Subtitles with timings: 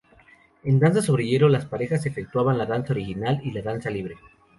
[0.63, 4.17] En danza sobre hielo, las parejas efectuaban las danza original y la danza libre.